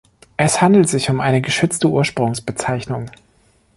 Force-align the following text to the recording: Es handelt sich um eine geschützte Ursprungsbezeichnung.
Es 0.35 0.61
handelt 0.61 0.89
sich 0.89 1.11
um 1.11 1.19
eine 1.19 1.41
geschützte 1.43 1.87
Ursprungsbezeichnung. 1.87 3.11